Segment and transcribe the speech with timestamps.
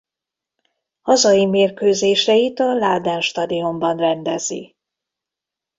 [1.01, 4.75] Hazai mérkőzéseit a Lahden Stadionban rendezi.